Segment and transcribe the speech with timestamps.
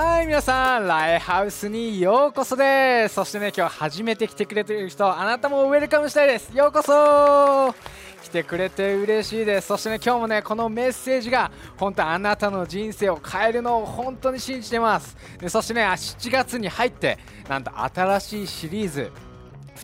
[0.00, 3.14] はい皆さんライハウスにようこそです。
[3.14, 6.56] そしてね今日初めて来てくれてる人あなたもウェルカムしたいです。
[6.56, 7.74] ようこそ。
[8.22, 9.66] 来てくれて嬉しいです。
[9.66, 15.16] そしてね今日もねこのメッセージが本当あなたの人生を変えるのを本当に信じてます。
[15.40, 19.10] でそしてね7月に入ってなんと新しいシリーズ。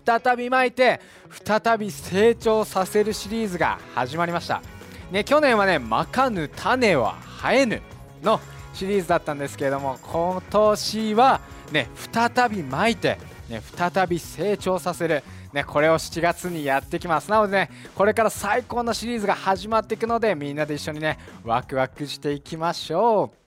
[0.07, 1.01] 再び巻いて
[1.45, 4.63] 再び成長させるシリーズが始まりました。
[5.11, 7.83] ね去年はねまかぬ種は生えぬ
[8.23, 8.39] の
[8.75, 11.41] シリーズだったんですけれども今年は
[11.73, 17.31] ね再び巻いて、ね、再び成長させる、ね、これを7月にやってきます。
[17.31, 23.45] なのでねこれから最高のシリーズが始まっていくのでみんなで一緒にねワクワクしていきましょう。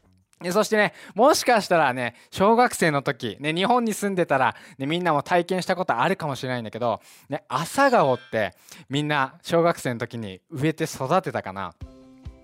[0.52, 8.54] そしてね、もしかしたらね、小学生の時、ね、日本に住んでたら、ね、みんなも体験したことあるかもしれないんだけど、ね、朝顔って
[8.88, 11.74] みんな小学生の時に植えて育てたかな。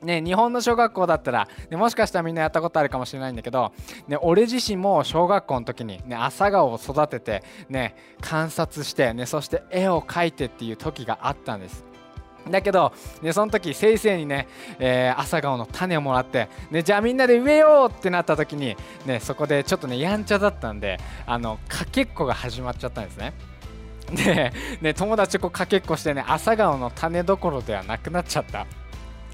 [0.04, 3.74] ね、日本の小学校だったら、ね、もしかしたらみんなやったことあるかもしれないんだけど、
[4.08, 11.84] ね、俺自身も小学校の時に、ね、朝顔を育てて、ね、観察して、ね、そして絵を描いてっていう時があったんです。
[12.50, 14.48] だけど、ね、その時先生にね、
[14.80, 23.34] えー、朝顔の種をもらって、ね、じゃあみんなで植えようってなった時に、ね、そこでちょっとねやんちゃだったんであのかけっこが始まっちゃったんですね。
[24.12, 24.52] で、
[24.82, 28.68] ね、友達とかけっこしてね朝顔の種どころではなくなっちゃった。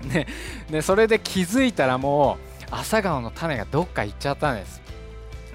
[0.07, 0.27] ね、
[0.69, 4.81] でそれで気づいたらもう朝顔の種がどっか行っちゃったんです。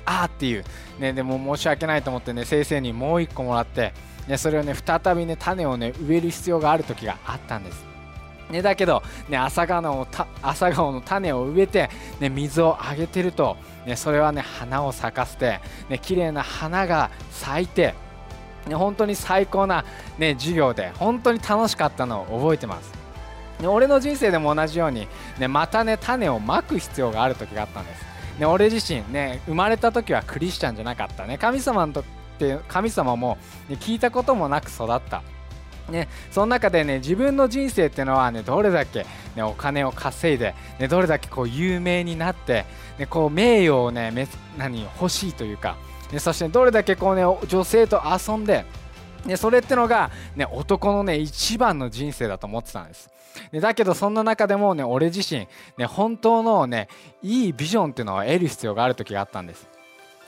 [0.07, 0.65] あーっていう、
[0.99, 3.95] ね、でも申し訳ないと思ってね先生にもう1個もらって、
[4.29, 7.95] ね、それをね再びね種をね植える必要がある時があったんです。
[8.51, 10.07] ね、だけど、ね、朝顔の
[10.43, 11.89] 朝顔の種を植えて、
[12.21, 13.57] ね、水をあげてると、
[13.87, 17.95] ね、それはね花を咲かせて、ね、綺麗な花が咲いて、
[18.67, 19.85] ね、本当に最高な、
[20.19, 22.93] ね、授業で本当に楽しかったのを覚えてます、
[23.67, 25.07] 俺の人生でも同じように、
[25.39, 28.05] ね、またね種をまく必要がある時があったんです、
[28.39, 31.39] ね、俺自身ね生まれた時はクリスチャンじゃなかったね。
[31.39, 32.05] 神様とっ
[32.39, 33.39] て神様も、
[33.69, 35.23] ね、聞いたこともなく育った。
[35.89, 39.05] ね、その中でね自分の人生っていうのはねどれだけ、
[39.37, 42.65] ね、お金を稼いで、ね、どれだけこう有名になって、
[42.99, 44.27] ね、こう名誉をねめ
[44.57, 45.77] 何欲しいというか、
[46.11, 48.65] ね、そしてどれだけこう、ね、女性と遊んで
[49.27, 53.11] ね、それってのが、ね、男のね一番の人生だと思ってたんです。
[53.53, 56.89] ね、だけどそんな中でもね俺自身、ね、本当のね
[57.23, 59.75] いいビジョンっていうのを得る必要がある時があったんです。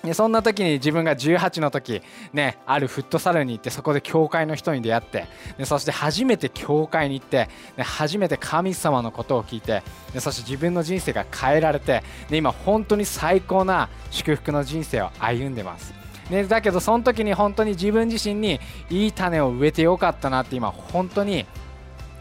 [0.06, 2.00] でそんな時に自分が18の時、
[2.32, 5.26] ね、あるフットサルに行ってそこで教会の人に出会って
[5.58, 9.82] でそして初めて教会に行って、ね、初めて神様のことを聞いて
[10.12, 16.05] でそして自分の人生が変えられてで今本当に最高な祝福の人生を歩んでます。
[16.30, 18.60] ね、だけどその時に本当に自分自身に
[18.90, 21.46] いい種を植えてよかったなって今本当に、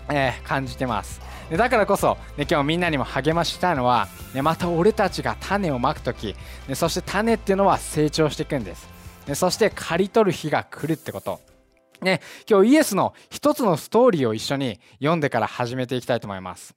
[0.09, 1.21] えー、感じてます。
[1.49, 6.35] でだからこそ、ね、今日みんなにも励ましたいのは、ね、また俺たちが種をまく時、
[6.67, 8.87] ね、そして種っていうのは成長していくんです、
[9.27, 11.39] ね、そして刈り取る日が来るってこと。
[12.01, 16.75] ね、今日イエスの一つのストーリーを一緒に読んでから始めていきたいと思います。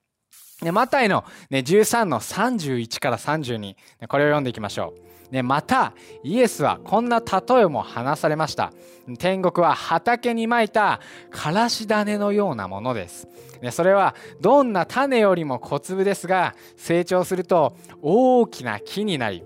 [0.61, 3.75] ね、マタイの、ね、13の31から32、ね、
[4.07, 5.09] これを読んでいきましょう。
[5.31, 5.93] ね、また
[6.23, 8.73] イエスはこんな例えも話されました。
[9.17, 10.99] 天国は畑にまいた
[11.29, 13.27] からし種のようなものです、
[13.61, 19.43] ね、それはどんな種よりも小粒ですが成長すると大きな木になり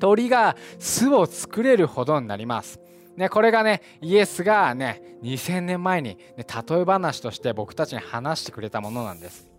[0.00, 2.80] 鳥が巣を作れるほどになります。
[3.16, 9.49] ね、これがねイエスがね2000年前に、ね、例え話として僕たちに話してくれたものなんです。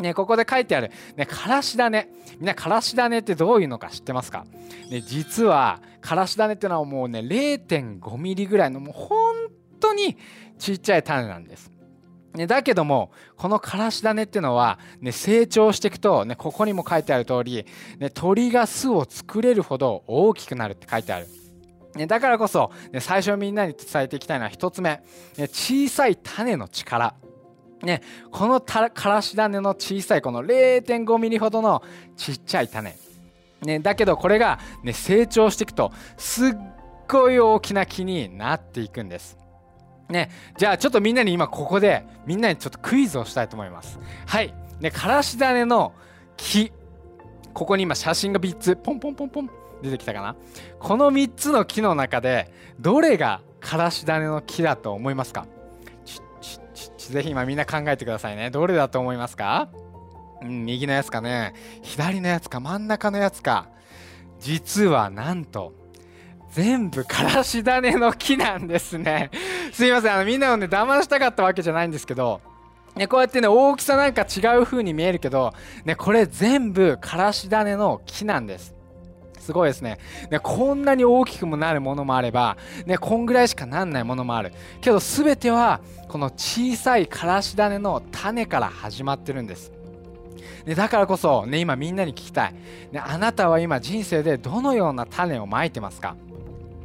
[0.00, 2.08] ね、ここで書いてある、ね、からし種。
[2.38, 4.44] みんな、からし種ってどういうのか知ってますか、
[4.90, 9.34] ね、実は、からし種っていうのはもうね、0.5ミリぐらいの、もう本
[9.78, 10.16] 当に
[10.58, 11.70] ちっちゃい種なんです。
[12.34, 17.66] ね、だけども、このからし種っていうのは、ね、成長していくと、ね、ここにも書いてある通り、
[17.98, 21.26] ね、鳥が巣を作れるほど大きくなるって書いてある。
[21.96, 25.02] ね、だからこそ、ね、最初みんなに伝えていきたいのは1つ目、
[25.36, 27.14] ね、小さい種の力。
[27.82, 31.82] ね、このからし種の小さいこの0.5ミリほどの
[32.16, 32.94] ちっちゃい種、
[33.62, 36.50] ね、だけどこれが、ね、成長していくとすっ
[37.08, 39.38] ごい大きな木になっていくんです。
[40.08, 43.98] ね、じゃあちょっとみんなに今ここでみんなにちょっとクイズをしたいと思います。
[44.26, 45.92] はい、ね、からし種の
[46.36, 46.72] 木。
[47.54, 48.76] ここに今写真が3つ。
[48.76, 49.50] ポンポンポンポン。
[49.82, 50.36] 出てきたかな。
[50.78, 55.46] この3つの木の中でどれがからし種の木だと思いますか？
[57.10, 58.50] ぜひ今みんな考えてくださいね。
[58.50, 59.68] どれだと思いますか？
[60.42, 61.54] うん、右のやつかね。
[61.82, 63.68] 左のやつか真ん中のやつか。
[64.38, 65.74] 実はなんと、
[66.52, 69.30] 全部からし種の木なんですね。
[69.72, 70.14] すいません。
[70.14, 72.40] あのみんなをね、騙したかったわけじゃないんですけど、
[72.96, 75.52] ね、こうやってね、大きさなんか違う風に見えるけど、
[75.84, 78.74] ね、これ全部からし種の木なんです。
[79.40, 79.98] すごいですね。
[80.30, 82.56] ねこんなに大きくもなるものもあれば、
[82.86, 84.52] ね、こんぐらいしかなんないものもある。
[84.80, 89.72] けど全てはこの小さいからし種の種から始まってるんです。
[90.64, 92.54] ね、だからこそ、ね、今みんなに聞きたい、
[92.92, 96.16] ね、あなたは今人生でどのような種をまいてますか？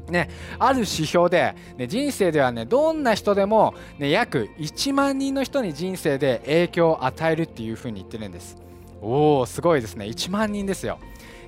[0.09, 0.29] ね、
[0.59, 8.55] ある指標で、ね、人生ではねどんな人でも、ね、約1万人の人に人生で影響を与えるっていうふうに言ってるんです。
[9.01, 10.05] おおすごいですね。
[10.05, 10.99] 1万人ですよ。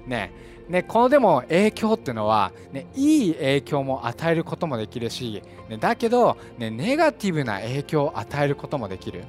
[0.06, 0.32] ね
[0.70, 9.24] ね、このでも影響っていうのは、ね、いい影響も与えることもできるし、ね、だけど、ね、ネガティブな影響を与えることもできる、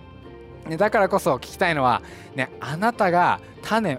[0.66, 2.02] ね、だからこそ聞きたいのは、
[2.34, 3.98] ね、あなたが種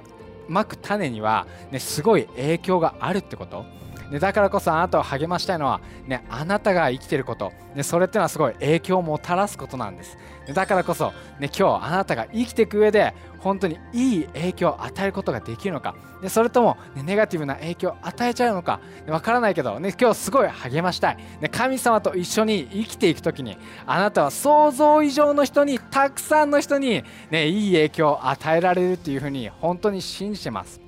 [0.50, 3.66] まく種には、ね、すごい影響があるってこと。
[4.10, 10.18] ね、だからこそあなたを励ましたいのは、ね、あなたが生きてること、ね、それってのはすごい影響をもたらすことなんです。
[10.48, 18.80] ね、だからこそ、ね、今日あなたが生きていく上で本当にいい影響を与えることができるのか、ね、それとも、ね、ネガティブな影響を与えちゃうのか。
[19.08, 30.82] わ、ね、からないけど、ね、今日すごい励ましたい、ね、神様と一緒に生きていく時にあなたは想像以上の人にたくさんの人に、ね、いい影響を与えられるっていうふうに本当に信じてます。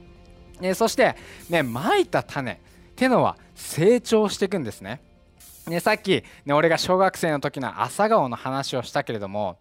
[0.60, 1.16] ね、そして、
[1.50, 2.60] ね、まいた種。
[3.02, 5.02] ってのは成長していくんですね。
[5.66, 9.58] ねさっき、ね、俺が小学生の時の朝顔の話をしたけれども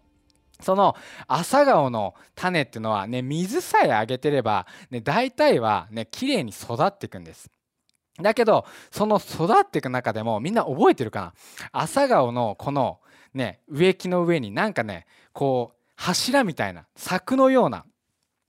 [0.59, 0.95] その
[1.27, 7.49] 朝顔の種っていうのはね水さえあげてれば、ね、大体はね綺麗に育っていくんです。
[8.21, 11.33] だけどその育っていく中でもみんな覚えてるかな？
[11.71, 12.99] 朝顔のこの
[13.33, 17.85] ね植木の上になんかねこう柱みたいな柵のような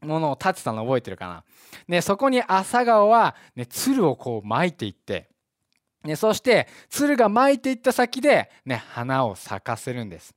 [0.03, 1.45] ものを立てたの覚えてるかな
[1.89, 5.29] ね、そこに朝顔は、ね、鶴をこう巻いていって、
[6.05, 10.35] ね、そして鶴が巻いていった先で、ね、花を咲かせるんです。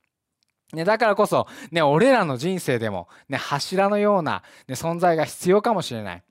[0.72, 6.22] ね、だからこそ、ね、俺らの人生でも、ね、柱のような、ね、存在が必要かもしれない。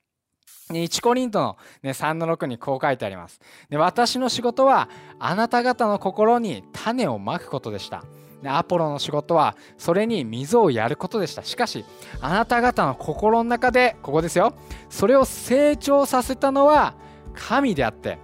[0.71, 3.39] 1コリントの、ね、3の6にこう書いてあります。
[3.71, 4.89] 私の仕事は
[5.19, 8.03] あなた方の心に種をまくことでした。
[8.49, 11.85] アポロの仕事はそれに水をやることでしたしかし
[12.21, 14.53] あなた方の心の中でここですよ
[14.89, 16.95] それを成長させたのは
[17.33, 18.17] 神であって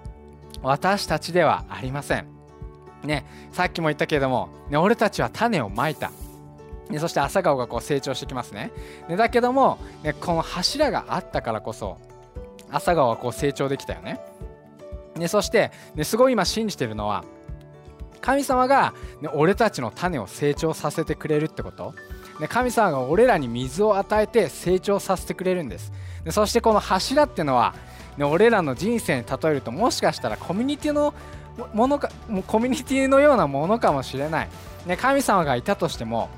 [0.62, 2.28] 私たちではありません
[3.04, 6.12] ねさっきも言ったけれども、ね、俺たちは種をまいた
[6.92, 8.72] ね、そして朝顔がこう成長してきますね。
[9.08, 11.98] ねだけども、ね、この柱があったからこそ
[12.70, 14.20] 朝顔はこう成長できたよね。
[15.16, 17.24] ねそして、ね、すごい今信じてるのは
[18.22, 21.94] 神様が、ね、俺たちの種を成長させてくれるってこと、
[22.40, 25.92] ね、神様が俺らに水を与えて成長させてくれるんです。
[26.24, 27.76] でそしてこの柱っていうのは、
[28.18, 31.14] ね、俺らの人生に例えるともしかしたらコミュニティの
[31.74, 32.10] ものか
[32.48, 34.50] コミュニティのようなものかもしれない、
[34.86, 36.30] ね、神様がいたとしても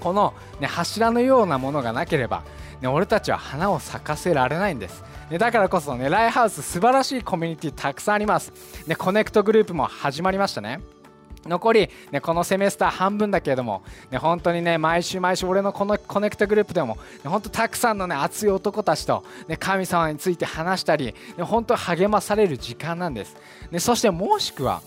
[0.00, 2.42] この、ね、柱のようなものがなければ、
[2.80, 5.04] ね、俺たちは花を咲かせられないんです。
[5.30, 8.52] ね、だからこそね Lifehouse 素晴らしいコミュニティたくさんあります、
[8.86, 10.80] ね、 Connect Group も始まりましたね。
[11.46, 23.36] 残り、ね、このセメスター半分だけれども、ね、本当にね毎週毎週俺のこの connect group でも、ね、本当たくさんのね熱い男たちと、ね、神様について話したり、ね、本当励まされる時間なんです、
[23.70, 24.82] ね、そしてもしくは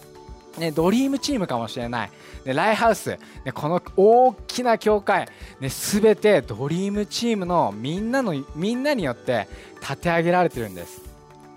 [0.58, 2.12] ね、ドリームチームかもしれない、
[2.44, 5.28] ね、 Lifehouse、ね、この大きな教会、
[5.60, 9.48] ね、全てドリームチームのみんなのみんなによって
[9.80, 11.09] 立て上げられてるんです。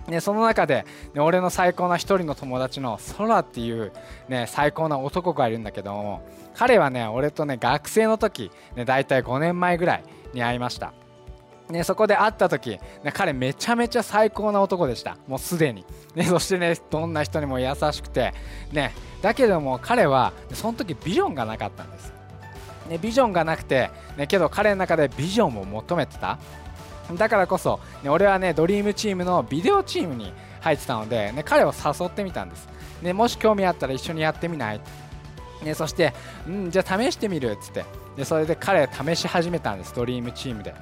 [0.08, 3.92] ね、その中で、ね、俺の最高な一人の友達の空っていう、
[4.28, 6.22] ね、最高な男がいるんだけども
[6.54, 10.04] 彼はね俺とね学生の時、ね、大体5年前ぐらい
[10.34, 10.92] に会いました、
[11.70, 15.16] ね、そこで会った時、ね、彼めちゃめちゃ最高な男でした。
[15.26, 18.34] もうすでに、ね、そしてねどんな人にも優しくて、
[18.72, 18.92] ね、
[19.22, 22.12] だけども彼はその時ビジョンがなかったんです、
[22.88, 26.38] ね、ビジョンがなくて、ね、けど彼の中でビジョンを求めてた。
[27.16, 32.68] だからこそ、ね、俺はねドリームチームのビデオチームに入ってたので、ね、彼を誘ってみたんです、
[33.02, 34.80] ね、もし興味あったら一緒にやってみない、
[35.62, 36.12] ね、そして、
[36.46, 37.84] うん、じゃあ試してみるっつって。
[38.16, 40.74] でそれで彼試し始めたんですドリームチームで。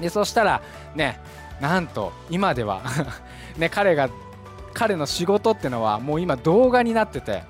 [0.00, 0.62] でそしたら
[0.94, 1.20] ね
[1.60, 2.82] なんと今では
[3.56, 4.10] ね、彼が
[4.74, 7.42] 彼の仕事ってのはもう今動画になってて。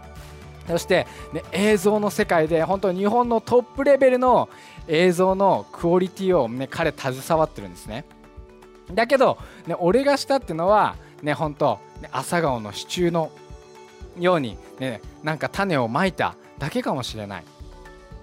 [0.69, 4.49] そして、ね、映像の世界で本当に日本のトップレベルの
[4.89, 8.05] 映像のクオリティを、ね、彼携わってるんですね。
[8.93, 13.31] だけど、ね、俺がしたっていうのはね本当ね朝顔の支柱の
[14.19, 17.45] ように、ね、なんか種をまいただけかもしれない。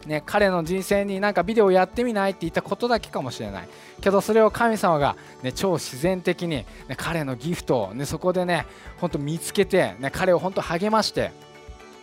[0.05, 3.69] ね、彼の人生になんかビデオやってみないって言ったことだけかもしれない。
[4.01, 6.65] けどそれを神様が、ね、超自然的に、ね、
[6.97, 8.65] 彼のギフトを、ね、そこでね
[8.97, 11.31] 本当見つけて、ね、彼を本当励まして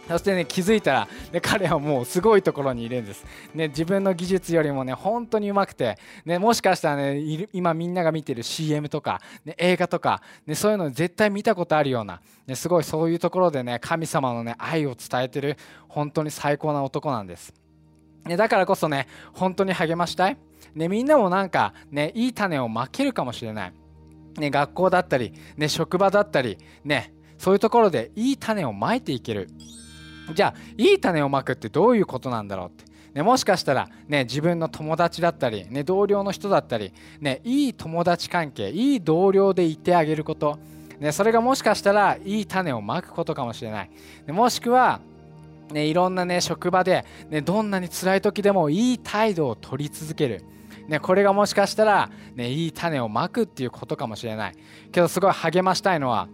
[0.08, 15.56] そしてね気づいたら、ね、彼はもうすごいところにいるんです、ね、自分の技術よりもね本当にうまくて、ね、もしかしたらね今みんなが見てる CM とか、ね、映画とか、ね、そういうの絶対見たことあるような、ね、すごいそういうところでね神様のね愛を伝えてる
[15.88, 17.54] 本当に最高な男なんです、
[18.24, 20.36] ね、だからこそね本当に励ましたい、
[20.74, 23.72] ね、みんなもなんかねいい種をまけるかもしれない、
[24.38, 29.48] ね、学校だったり、ね、職場だったりねそういうところでいい種をまいていける。
[30.34, 32.84] じゃあいい種をまくってどういうことなんだろうって、
[33.14, 40.58] ね、もしかしたら、ね、自分の友達だったり、ね、同僚の人だったり、ね、いい友達関係いい同僚でいてあげること、
[40.98, 43.90] ね、それがもしかしたらいい種をまくことかもしれない、
[44.26, 45.00] ね、もしくは
[45.72, 50.42] ね、いろんなね職場で、ね、どんなに辛い時でもいい態度を取り続ける、
[50.88, 54.54] ね、これがもしかしたら、ね、いい種をまくっていうことかもしれない。
[54.90, 56.28] けどすごい励ましたいのは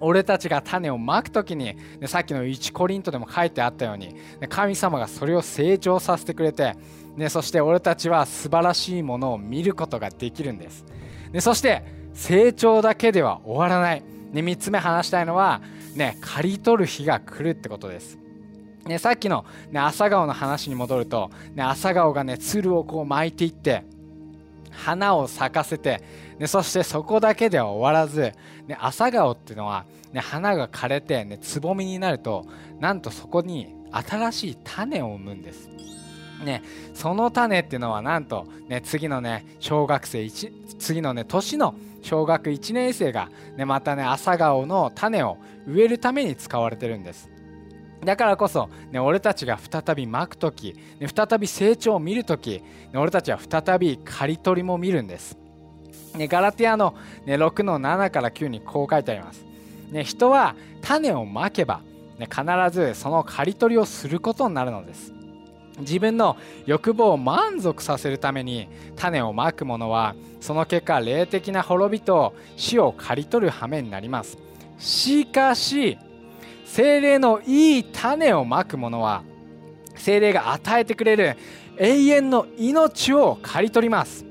[0.00, 4.14] 俺たちが種をまく時に、さっきの1コリントでも書いてあったように、
[4.48, 6.74] 神様がそれを成長させてくれて、
[7.28, 10.84] そして俺たちは素晴らしいものを見ることができるんです、
[11.40, 15.62] そして成長だけでは終わらない、ね、3つ目話したいのは、
[15.94, 18.18] ね、刈り取る日が来るってことです。
[18.86, 23.84] ね、さっきの、ね、朝顔の話に戻ると、ね、朝顔がね鶴をこう巻いていって
[24.70, 26.02] 花を咲かせて
[26.38, 28.32] でそしてそこだけでは終わらず、
[28.66, 32.46] ね、朝顔っていうのは、ね、花が枯れて、ね、つぼみになると
[32.80, 35.70] なんとそこに新しい種を生むんです。
[36.44, 36.62] ね、
[36.92, 47.30] その種っていうのはなんと、ね、次のね小学生次のね年の小学1年生が、ね、またね朝顔の種を植えるために使われてるんです。
[48.04, 52.62] だからこそ、ね、俺たちが再びまく時、ね、再び成長を見る時、
[52.92, 55.38] ね、俺たちは再び刈り取りも見るんです。
[56.14, 56.94] ね、ガラティアの、
[57.26, 59.44] ね、6の7から9にこう書いてあります。
[59.90, 61.80] ね、人は種をまけば、
[62.18, 65.12] ね、必ずその刈り取りをすることになるのです。
[65.80, 74.38] 自分の欲望を満足させるために種をまく者はその結果霊的な滅びと死を刈り取る羽目になります。
[74.78, 75.98] しかし
[76.64, 79.22] 精霊のいい種をまく者は
[79.96, 81.36] 精霊が与えてくれる
[81.78, 84.24] 永遠の命を刈り取ります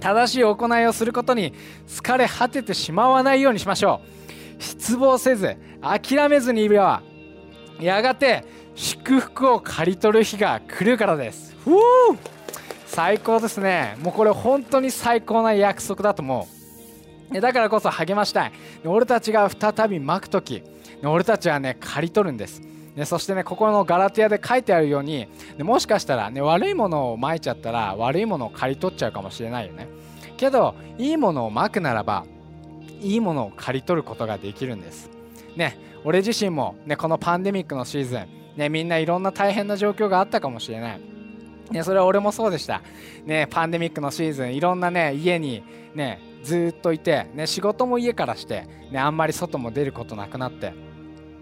[0.00, 1.52] 正しい行いをすることに
[1.86, 4.00] 疲れ果ててしまわないようにしましょ
[4.58, 4.62] う。
[4.62, 7.02] 失望せず諦めずにいれば
[7.80, 11.54] やがて祝福を刈り取る日が来るからです。
[12.86, 13.96] 最高ですね。
[14.00, 16.48] もうこれ本当に最高な約束だと思
[17.32, 17.40] う。
[17.40, 18.52] だからこそ励ましたい。
[18.84, 20.62] 俺たちが再び巻く時。
[21.04, 22.62] 俺たちはね刈り取るんです
[22.96, 29.86] ね、そしてねここのガラティアで書いてあるように、ね、もしかしたら、ね、悪いものをまいちゃったら悪いものを刈り取っちゃうかもしれないよね。
[30.38, 32.24] けどいいものをまくならば
[33.00, 35.10] いいものを刈り取ることができるんです。
[35.56, 38.26] ね俺自身も、ね、このパンデミックのシーズン、
[38.56, 41.00] ね、みんないろんな大変な状況があったかもしれない。
[41.70, 42.80] ね、それは俺もそうでした、
[43.24, 45.64] ね、パンデミックのシーズンいろんなね家に
[45.96, 50.85] ねずっといて、ね、仕事も家からして、ね、あんまり外も出ることなくなって。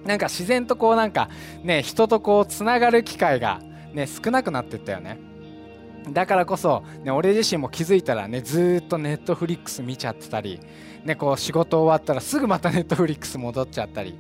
[0.05, 1.29] なんか自然とこうなんか
[1.63, 3.61] ね人とこうつながる機会が
[3.93, 5.19] ね少なくなってったよね。
[6.11, 10.61] だからこそ、ね、俺自身も気づいたらねずっとネットフリックス見ちゃってたり、
[11.05, 14.19] ね、こう仕事終わったらすぐまたネットフリックス戻っちゃったり。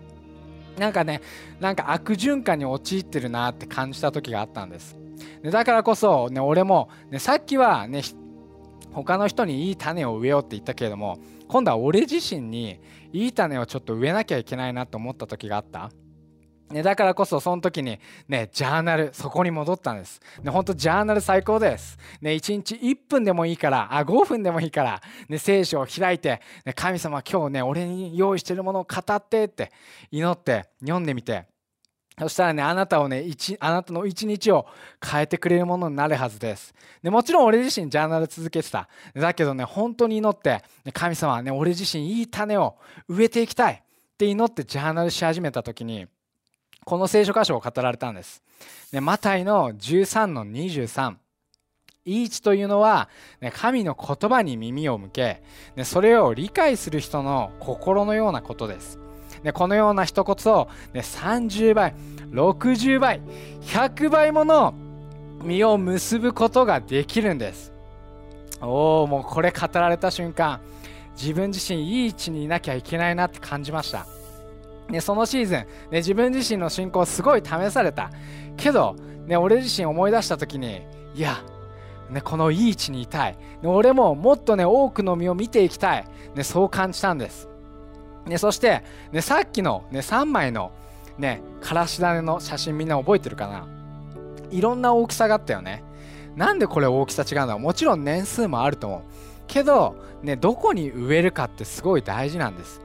[0.79, 1.21] なんかね
[1.61, 4.97] なんか悪循環に陥ってるなって感じた時があったんです。
[5.43, 8.03] でだからこそ、ね、俺も、ね、さっきはね
[8.93, 11.19] 他の人にいい種を植えようって言ったけれども
[11.55, 12.81] 今度は俺自身に
[13.13, 15.93] いい種をちょっと植えなきゃいけないなと思った時があった？
[16.73, 20.21] ね、だからこそその時にねジャーナルそこに戻ったんです。
[20.43, 21.97] ね本当ジャーナル最高です。
[22.21, 29.71] ね1日1分でもいいからあ5分でもいいからね聖書を開いて、ね、神様今日ね俺に用意してるものを語ってって
[30.11, 31.47] 祈って読んでみて
[32.19, 33.25] そしたらね、あなたをね、
[33.59, 34.67] あなたの一日を
[35.05, 36.73] 変えてくれるものになるはずです。
[37.03, 38.89] でもちろん俺自身ジャーナル続けてた。
[39.15, 42.77] だけどね、本当に祈って、神様はね、俺自身いい種を
[43.09, 46.07] 植えていきたいって祈ってジャーナルし始めた時に、
[46.85, 48.43] この聖書箇所を語られたんです。
[48.93, 51.17] ね、マタイの13の23。
[52.07, 53.09] イーチというのは、
[53.41, 55.43] ね、神の言葉に耳を向け、
[55.85, 59.01] それを理解する人の心のようなことです。
[59.45, 61.95] ね、このような人こそ、ね、30倍
[62.31, 63.21] 60倍
[63.61, 64.75] 100倍もの
[65.45, 67.73] 実を結ぶことができるんです。
[68.61, 70.61] おおもうこれ語られた瞬間
[71.17, 74.07] 自分自身いい位置にいなきゃいけないなって感じました。
[74.89, 78.11] ね、そのシーズン、ね、自分自身の信仰すごい試された。
[78.57, 78.97] けど、
[79.27, 80.83] ね、俺自身思い出した時に
[81.15, 81.43] いや、
[82.11, 87.49] ね、このいい位置にいたい、ね、俺ももっとね多くの実を見ていきたい、ね、そう感じたんです。
[88.27, 90.73] ね、そして、ね、さっきの、ね、3枚の、
[91.19, 93.67] ねからし種の写真みんな覚えてるかな？
[94.51, 95.85] いろんな大きさがあったよね。
[96.37, 99.01] なんでこれ大きさ違うんだもちろん年数もあると思う。
[99.47, 102.81] けど、ね、どこに植えるかってすごい大事なんです。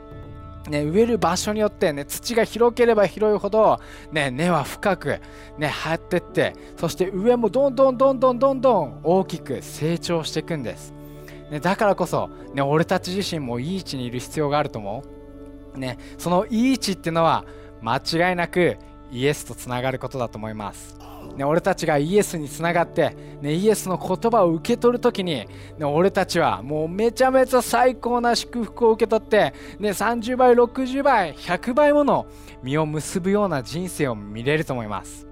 [0.69, 3.79] ね、植える場所によってね土が広ければ広いほど、
[4.12, 5.19] ね、根は深く、
[5.58, 10.93] ね、生えてってそして上もどんどんどんどんどんどん大きく成長していくんです、
[11.50, 15.18] ね、だからこそ、ね、俺たち自身もいい位置にいる必要があると思う、
[15.79, 17.45] ね、そのいい位置っていうのは
[17.81, 18.77] 間違いなく
[19.12, 20.98] イエスとつながることだと思います。
[21.36, 32.25] ね、俺たちがイエスにつながって、ね、イエスの言葉を受け取る時に、ね、俺たちはもうめちゃめちゃ最高な祝福を受け取って、ね、30倍60倍100倍もの
[32.63, 35.27] 実を結ぶような人生を見れると思います。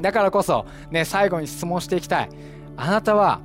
[0.00, 2.28] だからこそ、ね、最後に質問していきたい。
[2.76, 3.40] あなたは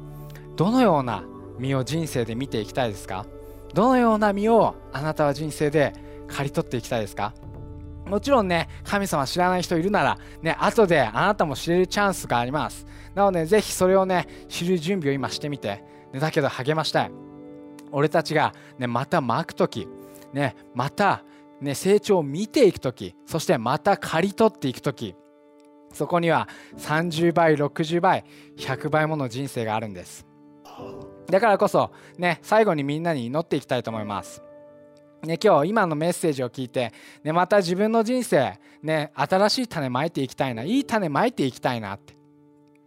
[0.55, 1.23] どのような
[1.59, 3.25] 実を人生で見ていきたいですか？
[3.73, 5.93] どのような実をあなたは人生で
[6.27, 7.33] 刈り取っていきたいですか？
[8.05, 12.85] もちろんね、神様知らない人いるなら、ね、後であなたも知れるチャンスがあります。
[13.15, 17.11] なので、ぜひそれをね、知る準備を今してみて、ね、だけど励ましたい。
[17.91, 19.87] 俺たちが、ね、また巻く時、
[20.33, 21.23] ね、また、
[21.61, 25.15] ね、成長を見ていく時、そしてまた刈り取っていく時、
[25.91, 28.25] そこには30倍、60倍、
[28.57, 30.27] 100倍もの人生があるんです。
[31.27, 34.43] だからこそ、ね、最後にみんなに祈っていきたいと思います。
[35.25, 42.15] ね、今日今のメッセージを聞いて、ね、また自分の人生、ね、新しい種まいていきたいないい種まいていきたいなって。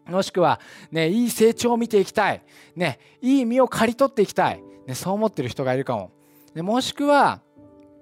[0.06, 0.58] もしくは、
[0.90, 2.42] ね、いい成長を見ていきたい、
[2.74, 6.10] ね、いい実を刈り取っていきたい、ね、そう思ってる人がいるかも、
[6.54, 7.40] ね、もしくは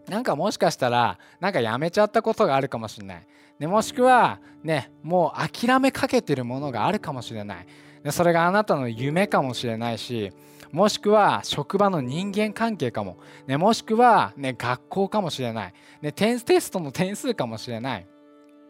[0.08, 3.26] なんかもしかしたらなんかやめちゃったことがあるかもしれない、
[3.58, 7.66] ね、もしくは、ね、もう諦めかけてるものがあるかもしれない、
[8.04, 10.32] ね、それがあなたの夢かもしれないし
[10.72, 18.06] もしくは職場の人間関係かも、ね、もしくは、ね、学校かもしれない、ね、テストの点数かもしれない、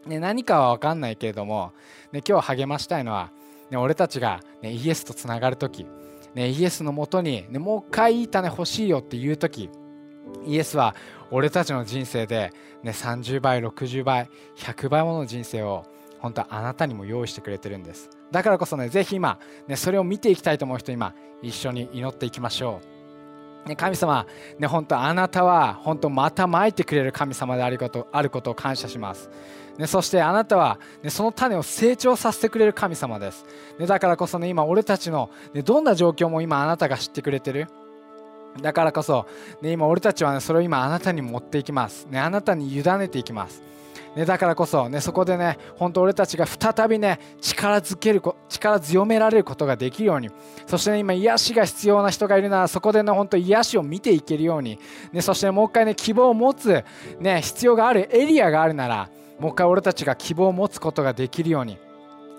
[0.05, 1.73] ね、何かは分かんないけれども、
[2.11, 3.31] ね、今日励ましたいのは、
[3.69, 5.85] ね、俺たちが、ね、イエスとつながる時、
[6.33, 9.69] ね、イエスのもとに、ね、もう一回いい種欲しいよっていう時。
[10.45, 10.95] イエスは
[11.31, 15.85] 俺たちの人生で、ね、30倍60倍100倍もの人生を
[16.19, 18.09] 本当はあなたにも用意してくれてるんです。
[18.31, 22.81] だからこそねぜひ今、ね、それを見ていきたいと思う人今一緒に祈っていきましょ
[23.65, 24.25] う、ね、神様、
[24.59, 29.29] ね、本当あなたは本当またまいてくれる神様であることあることを感謝します、
[29.77, 33.45] ね、そしてあなたは、ね、その種を成長させてくれる神様です、
[33.79, 37.67] ね、だからこそね今俺たちの、ね、どんな状況も今あなたが知ってくれてる。
[38.61, 39.27] だからこそ、
[39.61, 43.61] ね、今俺たちは、ね、それを今あなたに持っていきます、ね、あなたに委ねていきます。
[44.17, 50.31] ね、だからこそ、ね、そこでね本当俺たちが再びね力づける力強められることができるように
[50.65, 54.79] そして、ね、今癒しが必要な人がいるならそこでね本当癒しを見ていけるように、
[55.11, 56.83] ね、そして、もう一回ね希望を持つ、
[57.19, 61.77] ね、必要があるエリアがあるならもう一回俺たちが希望を持つことができるように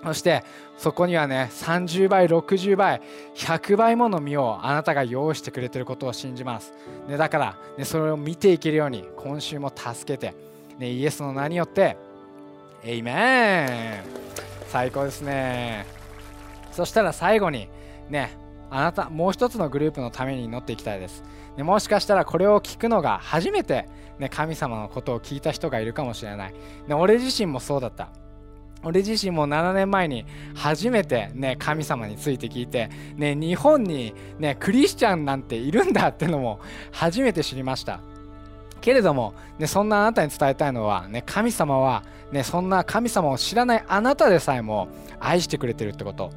[0.03, 0.43] そして
[0.77, 3.01] そこにはね30倍60倍
[3.35, 6.73] 100倍もの実をあなたが用意してくれてることを信じます、
[7.07, 10.48] ね、だから、ね、それを見ていけるように今週も助けて
[10.79, 11.97] ね、イエスの名によって。
[12.83, 14.03] エイメン
[14.69, 15.85] 最高ですね。
[16.71, 17.67] そしたら最後に
[18.09, 18.37] ね
[18.69, 21.23] あなたもう一つのグループのために祈っていきたいです。
[21.57, 26.53] でもしかしたらこれを聞くのが初めて、ね、神様のことを聞いた人がいるかもしれない、
[26.87, 28.09] ね、俺自身もそうだった。
[28.81, 36.61] 俺自身も7年前に初めてね神様について聞いてね日本にねクリスチャンなんているんだってのも
[36.93, 37.99] 初めて知りました。
[38.79, 44.87] けれども、ね、そんなあなたに伝えたいのは、ね、神様は、ね、そんな神様を知らないあなたでさえも
[45.19, 46.31] 愛してくれてるってこと。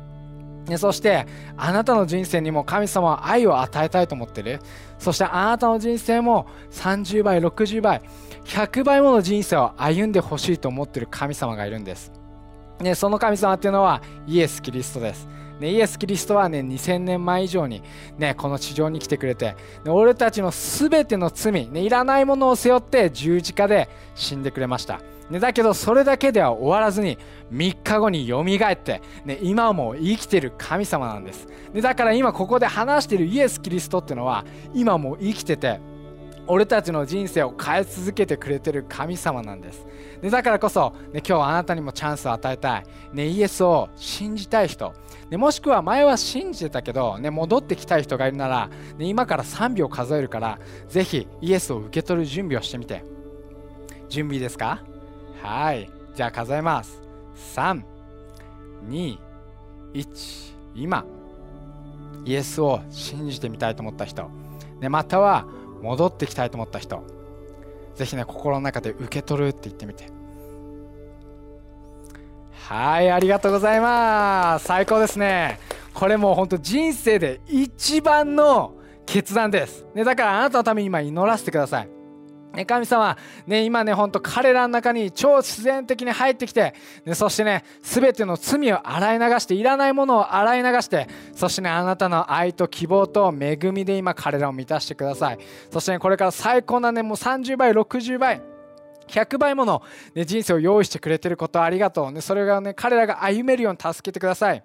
[0.67, 1.27] ね、そして
[1.57, 4.61] あなたの人生にも神様は愛を与えたいと思ってる。
[4.99, 8.01] そしてあなたの人生も30倍60倍
[8.45, 12.13] 100倍もの人生を歩んでほしいと思ってる神様がいるんです、
[12.81, 15.29] ね、その神様っていうのはイエス・キリストです。
[15.62, 17.83] ね、イエス・キリストはね2000年前以上に、
[18.18, 27.16] ね、この地上に来てくれて、ね、俺たちの全ての罪、ね、いらないものを背負って十字架で死んでくれました、ね、だけどそれだけでは終わらずに
[27.53, 34.44] 3日後によみがえって、ね、今も生きてる神様なんです、ね、だから今ここで話してるイエス・キリストってのは
[34.75, 35.81] 今も生きてて
[36.53, 39.87] 俺たちの人生を変え続けてくれてる神様なんです。
[40.21, 42.85] でだからこそ、ね、今日はあなたにもチャンスを与えたい、
[43.15, 44.93] ね、イエスを信じたい人。
[45.31, 50.59] でもしくは前は信じてたけど、ね、戻ってきたい人がいるなら、ね、今から3秒数えるから
[50.91, 53.03] ぜひイエスを受け取る準備をしてみて。
[54.11, 54.85] 準備ですか？
[55.43, 55.88] はい。
[56.15, 57.01] じゃあ数えます。
[58.91, 59.19] 321
[60.75, 61.07] 今。
[62.27, 64.29] イエスを信じてみたいと思った人、
[64.83, 65.47] ね、または
[65.83, 67.03] 戻ってきたいと思った人。
[67.95, 70.07] ぜひね心の中で受け取るって言ってみて。
[72.53, 74.64] はいありがとうございます。
[74.66, 75.59] 最高ですね。
[75.92, 82.02] これもうほんと人生で一番の決断です、ね、だからあなたのために今祈らせてください。
[82.55, 95.38] ね、神様、ね、今ね、ほんと彼らの中に超自然的に入ってきて、ね、そしてね、すべての罪を洗い流して、いらないものを洗い流して、そしてね、あなたの愛と希望と恵みで今彼らを満たしてください。
[95.71, 98.43] そしてね、これから最高なね、もう30倍、60倍、
[99.09, 99.83] 100倍もの、
[100.15, 102.12] ね、人生を用意してくれてることありがとう。
[102.12, 104.62] ね、それがね、彼らが歩めるように助けてください。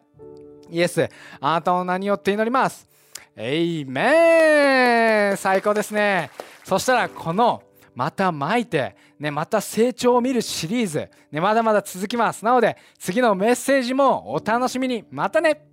[0.69, 1.07] イエス、
[1.39, 2.87] あなたの名によって祈ります。
[3.35, 6.31] エイメン最高ですね。
[6.63, 7.61] そしたら、この、
[7.97, 12.45] また巻いて、ね、また成長を見るシリーズ、ね、まだまだ続きます。
[12.45, 15.03] なので、次のメッセージもお楽しみに。
[15.09, 15.65] またね